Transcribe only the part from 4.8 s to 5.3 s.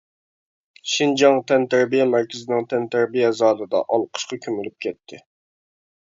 كەتتى.